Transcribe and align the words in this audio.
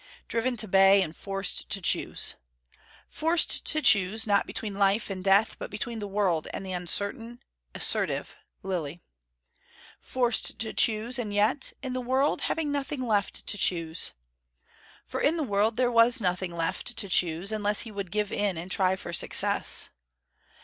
Driven 0.27 0.57
to 0.57 0.67
bay, 0.67 1.03
and 1.03 1.15
forced 1.15 1.69
to 1.69 1.79
choose. 1.79 2.33
Forced 3.07 3.65
to 3.67 3.83
choose, 3.83 4.25
not 4.25 4.47
between 4.47 4.73
life 4.73 5.11
and 5.11 5.23
death, 5.23 5.57
but 5.59 5.69
between 5.69 5.99
the 5.99 6.07
world 6.07 6.47
and 6.55 6.65
the 6.65 6.71
uncertain, 6.71 7.39
assertive 7.75 8.35
Lilly. 8.63 9.03
Forced 9.99 10.57
to 10.57 10.73
choose, 10.73 11.19
and 11.19 11.31
yet, 11.31 11.73
in 11.83 11.93
the 11.93 12.01
world, 12.01 12.41
having 12.41 12.71
nothing 12.71 13.01
left 13.05 13.45
to 13.45 13.59
choose. 13.59 14.13
For 15.05 15.21
in 15.21 15.37
the 15.37 15.43
world 15.43 15.77
there 15.77 15.91
was 15.91 16.19
nothing 16.19 16.49
left 16.51 16.97
to 16.97 17.07
choose, 17.07 17.51
unless 17.51 17.81
he 17.81 17.91
would 17.91 18.09
give 18.09 18.31
in 18.31 18.57
and 18.57 18.71
try 18.71 18.95
for 18.95 19.13
success. 19.13 19.89